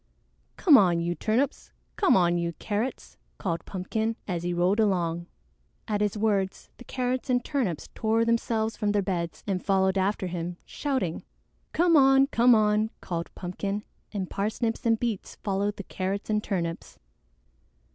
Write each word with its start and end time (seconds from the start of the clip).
"Come 0.57 0.79
on, 0.79 0.99
you 0.99 1.13
Turnips! 1.13 1.73
Come 1.95 2.17
on, 2.17 2.35
you 2.35 2.53
Carrots!" 2.53 3.17
called 3.37 3.63
Pumpkin, 3.65 4.15
as 4.27 4.41
he 4.41 4.51
rolled 4.51 4.79
along. 4.79 5.27
At 5.87 6.01
his 6.01 6.17
words 6.17 6.71
the 6.77 6.83
Carrots 6.83 7.29
and 7.29 7.45
Turnips 7.45 7.87
tore 7.93 8.25
themselves 8.25 8.75
from 8.75 8.93
their 8.93 9.03
beds 9.03 9.43
and 9.45 9.63
followed 9.63 9.99
after 9.99 10.25
him, 10.25 10.57
shouting. 10.65 11.21
"Come 11.71 11.95
on! 11.95 12.25
Come 12.25 12.55
on!" 12.55 12.89
called 12.99 13.29
Pumpkin, 13.35 13.83
and 14.11 14.27
Parsnips 14.27 14.87
and 14.87 14.99
Beets 14.99 15.35
followed 15.43 15.75
the 15.77 15.83
Carrots 15.83 16.31
and 16.31 16.43
Turnips. 16.43 16.97